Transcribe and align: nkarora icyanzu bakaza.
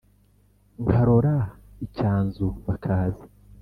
nkarora 0.83 1.35
icyanzu 1.85 2.45
bakaza. 2.65 3.23